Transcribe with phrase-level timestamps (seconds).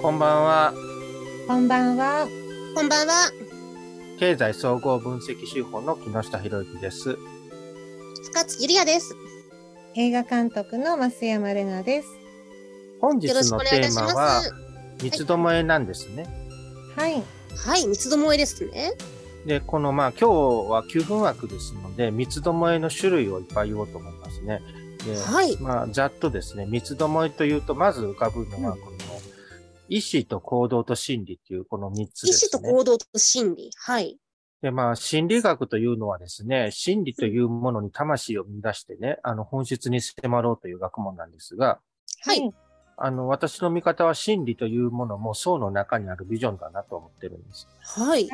[0.00, 0.72] こんばんは。
[1.46, 2.26] こんばんは。
[2.74, 3.30] こんばんは。
[4.18, 7.18] 経済総合分析手法の木下博之です。
[8.24, 9.14] 深津ゆりやです。
[9.96, 12.08] 映画監督の増山玲奈です。
[12.98, 14.54] 本日のテーマはす。
[15.02, 16.26] 三つどもえなんですね。
[16.96, 17.22] はい。
[17.54, 18.92] はい、三つどもえですね。
[19.44, 20.24] で、このまあ今日
[20.70, 24.62] は9分枠ですので、三つどもえの種類をいっぱい言おうと思いますね。
[25.04, 25.58] で、はい。
[25.58, 28.89] まあざっとですね、三つどもえというと、まず浮かぶのは、うんこの、
[29.90, 32.50] 意思と行動と心理っていうこの3つ意ですね。
[32.54, 33.70] 思と行動と心理。
[33.76, 34.18] はい。
[34.62, 41.80] で、まあ、心理学というのはですね、心理というものに魂を見出してね、あの、本質に迫ろうという学問なんですが、
[42.22, 42.52] はい。
[42.96, 47.66] あの、私の見方は心理というものも層の中にあるビジョンだなと思ってるんです。
[47.80, 48.28] はい。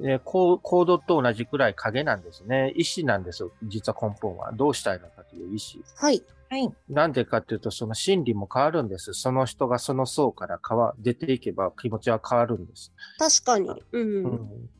[0.00, 0.06] はい。
[0.06, 2.72] で、こう行動と同じくらい影なんですね。
[2.76, 3.50] 意思なんですよ。
[3.64, 4.52] 実は根本は。
[4.52, 5.82] どうしたいのかという意思。
[5.96, 6.22] はい。
[6.50, 6.72] はい。
[6.88, 9.12] なんでかっていうと、その心理も変わるんです。
[9.12, 12.92] その人がその層から変わ、出ていけば気持ちは変わるんです。
[13.18, 13.82] 確かに。
[13.92, 14.24] うん。
[14.24, 14.70] うん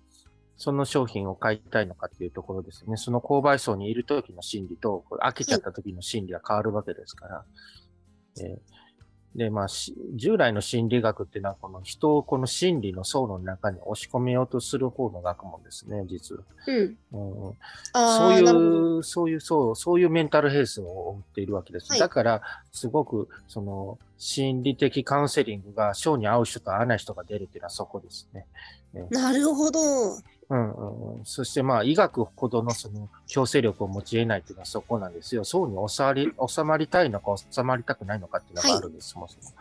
[0.61, 2.97] その商品を買いたいのかっていうところですね。
[2.97, 7.45] その購買層にいる時の心理と、これ飽きちゃった時の心理が変わるわけですから。
[8.41, 8.78] えー
[9.35, 16.43] で、まあ、し従来の心理学っていうのは、この人をこの心理の層の中に押し込めようとする方の学問ですね、実は。
[16.67, 16.97] うん。
[17.13, 17.53] うん
[17.93, 18.33] あそう。
[18.33, 21.91] いう、そういう、そう、そういうメンタルヘルスを追っているわけです。
[21.91, 28.47] はいだから、すごく、その、心理的カウンセリングが、性に合う人と合わない人が出るっていうのはそこですね。
[29.11, 29.81] なるほど。
[30.51, 35.45] うんうんうん、そしてまあ医学ほどのその強制力を持ち得ないっていうのはそこなんですよ。
[35.45, 39.55] そうに収まり収まりたいのか収まりたくないのかっていうのがあるんです、そもそも。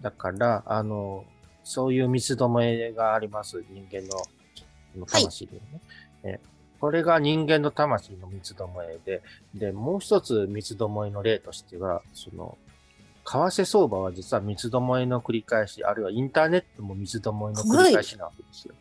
[0.00, 1.24] だから、あの、
[1.62, 4.20] そういう三つどもえがあります、人間の
[4.96, 5.60] の魂でね、
[6.24, 6.40] え
[6.80, 9.22] これが人間の魂の三つどもえで、
[9.54, 12.58] で、もう一つ三つどもえの例としては、その、
[13.24, 18.74] 為替相場は実は三つどもえの繰り返し、あるいはインターネットも三つどもえの繰り返しなわけですよ。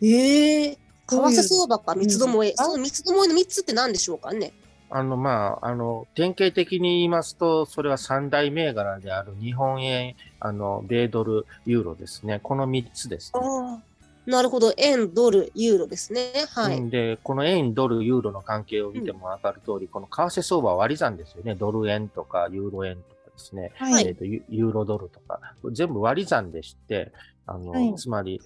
[0.00, 2.50] ええ為替相場か三つどもえ。
[2.50, 4.52] うんその三つどもえの三つって何でしょうかね。
[4.94, 12.40] あの、まあ、あの、典型的に言いますと、それは三大銘柄である日本円、あの、米ドル、ユーロですね。
[12.42, 13.40] この三つですね。
[13.42, 13.92] ああ。
[14.26, 14.72] なるほど。
[14.76, 16.32] 円、ドル、ユーロですね。
[16.50, 16.78] はい。
[16.78, 21.54] うんで、この円、ドル、ユーロの関係を見てもわかる通り、この為替相場は割り算ですよね。
[21.54, 23.72] ドル円とか、ユーロ円とかですね。
[23.76, 25.40] ははいえっ、とユ、ユーロドルとか、
[25.72, 27.12] 全部割り算でして、
[27.46, 28.40] あの、はいつまり、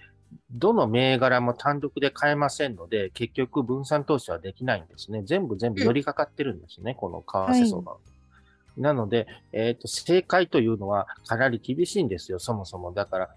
[0.50, 5.22] どの銘柄も単独で買えませんので、結局分散投資はできないんですね。
[5.24, 7.98] 全部全部寄りかかってるんですね、この為替相場は。
[8.76, 12.92] なので、えっ、と、正解というのはかなり厳しいんですよ、そもそも。
[12.92, 13.30] だから、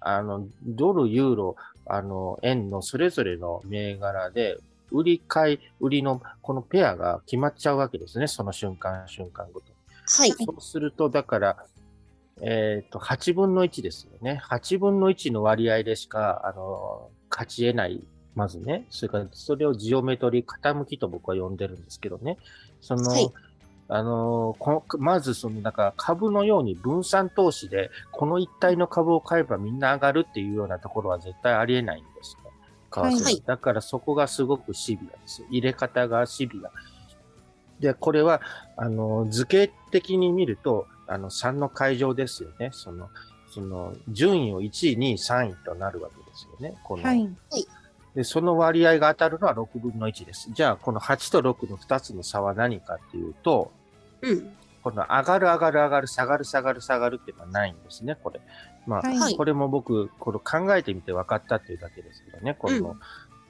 [0.00, 4.56] あの、ドル、ユーロ、あの、円のそれぞれの銘柄で、
[4.90, 9.74] 売り買い、売りのこのペアが決まっちゃうわけですね、その瞬間瞬間ごとに。
[10.06, 10.30] はい。
[10.30, 11.66] そうすると、だから、
[12.42, 14.40] えっ、と、8分の1ですよね。
[14.44, 18.02] 8分の1の割合でしか、あの、勝ち得ない。
[18.34, 18.84] まずね。
[18.90, 22.36] それから、それをジオメトリー傾きと僕は呼んでるんですけどね。
[22.80, 23.32] その、はい
[23.88, 32.50] あのこまずその、なんか株のように分散投資で、この一体の株を買えばみんな上がるっていうようなところは絶対ありえないんですね。
[32.90, 35.44] 為替ははいだからそこがすごくシビアです。
[35.50, 36.70] 入れ方がシビア。
[37.78, 38.40] で、これは、
[38.76, 42.70] あの、図形的に見ると、あの、3の階乗ですよね。
[42.72, 43.10] その、
[43.50, 46.78] その、順位を1位、2位、3位となるわけですよね。
[46.84, 47.28] この、はい。
[48.14, 50.50] で、その割合が当たるのは6分の1です。
[50.52, 53.72] じゃあ、この8と6の2つの差は何かっていうと、
[54.22, 54.56] うん。
[54.82, 58.40] この上がる上がる上がる、下がる下がる下がるっていうのはないんですね、これ。
[58.86, 62.96] まあ、はいはいこれも僕、これ考えてみて分かったっていうだけですけどね、この、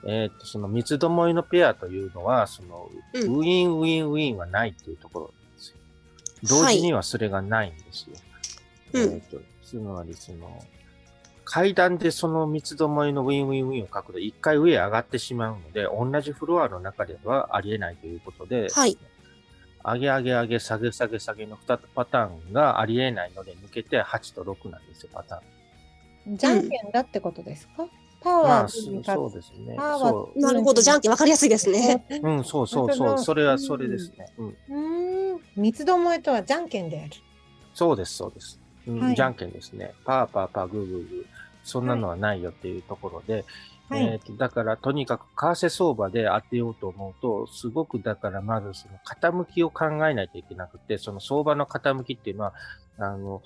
[0.07, 5.77] えーっと、その三つどもえのペアというのは、その、うんウィンウィンウィンはないっていうところなんですよ。
[6.43, 8.17] 同時にはそれがないんですよ。
[8.93, 10.63] うんえーっと、つまりその、
[11.45, 18.99] 階段でその三つどもえのウィンウィンウィンを書くと、一回上へ上がってしまうので、同じフロアの中ではありえないということで、はい。
[19.85, 26.37] 上げ上げ上げ、下げ下げ下げの2パターンがありえないので、抜けて8と6なんですよ、パターン。
[26.37, 27.87] じゃんけんだってことですか？
[28.21, 29.77] パワーまあ、にそ勝つそうですね。
[29.77, 30.83] なるほど。
[30.83, 32.05] じゃんけん分かりやすいですね。
[32.11, 32.29] う。
[32.29, 33.07] うん、そうそうそそう。
[33.09, 34.27] のそれはそれですね。
[34.39, 34.49] うん。
[34.49, 35.16] うーん。
[35.57, 37.11] 三つどもえとはじゃんけんである。
[37.75, 38.61] そうです、そうです。
[38.87, 39.93] うんはいじゃんけんですね。
[40.05, 41.27] パーパーパーグーグーグー。
[41.65, 43.45] そんなのはないよっていうところで、
[43.89, 44.05] はい。
[44.05, 52.55] えーとだから、とにかく為替相場で当てようと思うと、すごくだから、まずその傾きを考えないといけなくて、その相場の傾きっていうのは、
[52.99, 53.43] あの、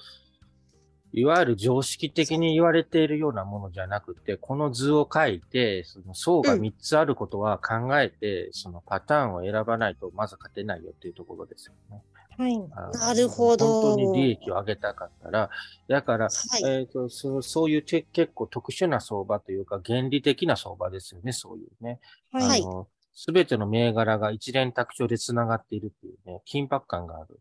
[1.12, 12.02] いわゆる常識的に言われているようなものじゃなくて、この図を書いて、その層が3つあることは考えて、そのパターンを選ばないとまず勝てないよっていうところですよね。
[12.38, 12.58] はい。
[12.98, 15.50] なるほど本当に利益を上げたかったら、
[15.88, 16.64] だから、はい。
[16.64, 22.00] えっ、とそう、そういうて結構特殊な相場というか、原理的な相場ですよね、そういうね。
[22.32, 22.62] はい。
[22.62, 27.40] あの、すべての銘柄が一連卓上で繋がっているっていうね、緊迫感がある。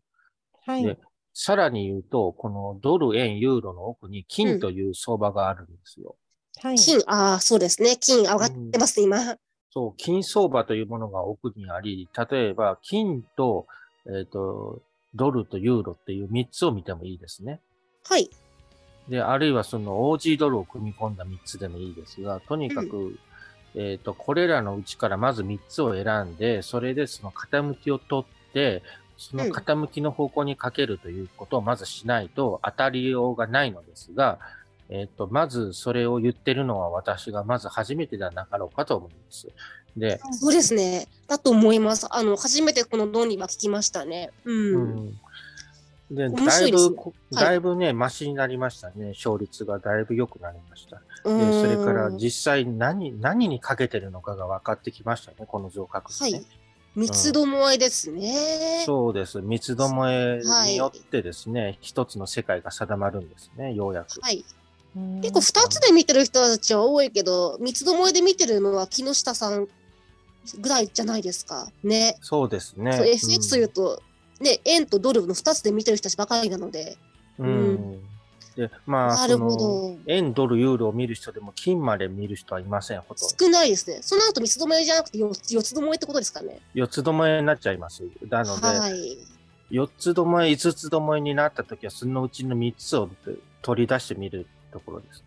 [0.66, 0.84] はい。
[0.84, 0.98] で
[1.42, 6.16] さらに言うと、このドル、円、ユーロの奥に金という相場があるんですよ。
[6.58, 6.76] はい。
[6.76, 7.96] 金、ああ、そうですね。
[7.96, 9.38] 金上がってますね、今。
[9.70, 13.66] そう、金相場というものが奥にあり、例えば、金と、
[14.06, 14.82] えっ、と、
[15.14, 17.62] ドルとユーロっていう3つを見てもいいですね。
[18.04, 18.28] はい。
[19.08, 23.18] で、あるいはその OG ドルを組み込んだ3つでもいいですが、とにかく、
[23.74, 28.82] えっ、と、これらのうちからまず3つを選んで、それでその傾きを取って、
[29.20, 34.38] その傾きの方向にかけるということをまずしないと当たりようがないのですが、
[34.88, 39.48] えっ、と、まずそれを言ってるのは私がまず初めてではなかろうかと思います。
[39.94, 41.06] で、そうですね。
[41.28, 42.06] だと思います。
[42.10, 44.30] あの、初めてこの論理は聞きましたね。
[44.44, 44.74] うん。
[44.74, 44.78] う
[45.10, 45.20] ん
[46.10, 49.10] で、面だいぶこ、はいだいぶね、マシになりましたね。
[49.10, 51.00] 勝率がだいぶ良くなりました。
[51.24, 56.38] うで、それんから実際何、何にかけてるのかが分かってきましたね、この増額はね。
[56.38, 56.46] い。
[56.96, 58.82] 三つどもえですね。
[58.84, 59.40] そうです。
[59.40, 64.20] 三つどもえによってですね、一つの世界が定まるんですね、ようやく。
[64.20, 64.44] はい。
[64.96, 69.68] うん結構二つで見てる人たちは多いけど、三つどもえで見てるのは木下さん
[70.58, 71.70] ぐらいじゃないですか。
[71.84, 72.16] ね。
[72.20, 72.92] そうですね。
[72.96, 74.02] そう FX というと、
[74.40, 76.96] ね、円とドルの二つで見てる人たちばかりなので。
[77.38, 77.46] うん。
[77.46, 77.50] う
[77.96, 77.99] ん
[78.56, 79.98] で、まあ、なるほその、ど。
[80.06, 83.44] 円、ドル、ユーロを見る人でも金まで見る人はいません、ほとんど。
[83.44, 83.98] 少ないですね。
[84.02, 86.60] その後三つどもえじゃなくて四つ四つどもえってことですかね。
[86.74, 88.02] 四つどもえになっちゃいます。
[88.28, 89.18] なので、はい。
[89.70, 93.08] 四つどもえ、五つどもえになったときは、そのうちの三つを
[93.62, 95.22] 取り出してみるところです。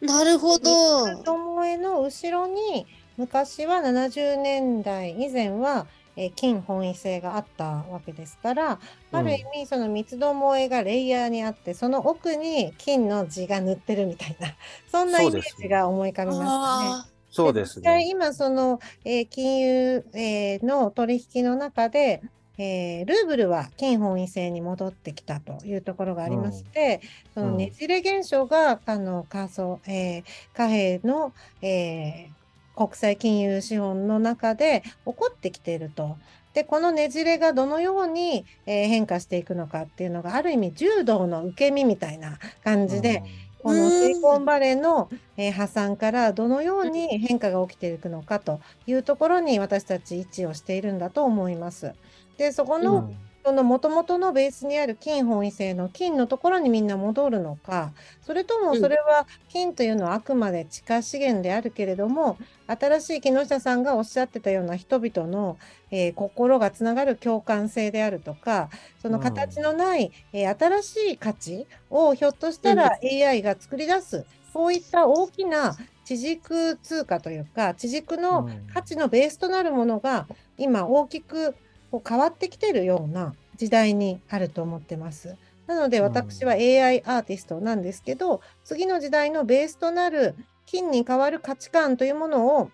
[0.00, 1.06] なるほど。
[1.06, 2.86] 三つどもえの後ろに
[3.18, 5.86] 昔は70年代以前は、
[6.16, 8.80] えー金本位制があったわけですから、
[9.12, 14.48] ある意味その三つどもえがレイヤーにあってその奥に金の字が塗ってるみたいな
[14.86, 16.98] そんなイメージが思い浮かびますね。
[16.98, 18.08] あそうですね。
[18.08, 22.22] 今その、えー金融、えーの取引の中で、
[22.58, 27.00] えールーブルは金本位制に戻ってきたというところがありまして、
[27.34, 31.32] そのねじれ現象があの仮想、えー貨幣の、
[31.62, 32.41] えー
[32.74, 36.16] 国際金融資本の中で起こってきていると。
[36.54, 43.22] でこのねじれがどのように、えー変化していくのかっていうのがある意味柔道の受け身みたいな感じで、
[43.62, 51.94] このシリコンバレーの、えー破産からどのように変化が起きていくのかというところに私たち位置をしているんだと思います。
[52.36, 58.80] でそこうん、の、その元々のベースにある金本位制の金のところにみんな戻るのかそれともうん。
[58.80, 65.58] それは金というのはあくまで地下資源であるけれども新しい木下さんがおっしゃってたような人々の、
[65.90, 80.26] えー心がつながる共感性であるとかその形のない、えー新しい価値をひょっとしたら AI が作り出すそういった大きな地軸通貨というか地軸の価値のベースとなるものが
[80.58, 81.54] 今大きく
[81.92, 85.36] こう変わってきてるような時代にあると思ってます。
[85.66, 90.34] なのでうん私は AI アーティストなんですけど、次の時代のベースとなる
[90.66, 92.70] 金に変わる価値観というものを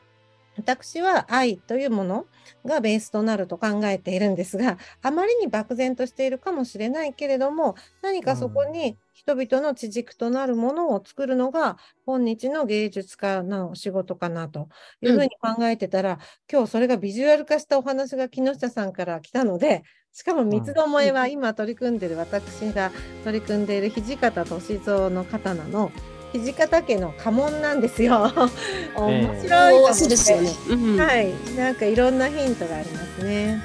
[0.58, 2.26] 私は愛というもの
[2.64, 14.68] がベースとなると考えているんですが、あまりに漠然としているかもしれないけれども、何かそこに人々の地軸となるものを作るのが今日の芸術家の仕事かなと
[15.00, 16.18] いうふうに考えてたら、
[16.50, 22.90] 今日それがビジュアル化したお話が木下さんから来たので、しかも三つどもえは今取り組んでいる私が
[23.23, 25.92] 取り組んでいる土方歳三の刀の
[26.32, 28.30] 土方家の家紋なんですよ。
[28.97, 30.50] 面白いと思ってそうですよね。
[30.70, 31.00] うん。
[31.00, 33.62] はい、なんかいろんなヒントがありますね。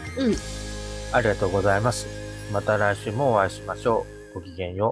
[1.12, 2.08] ありがとうございます。
[2.52, 4.34] また来週もお会いしましょう。
[4.36, 4.92] ごきげんよう。